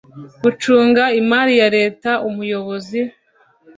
[0.41, 2.99] Gucunga imari ya leta umuyobozi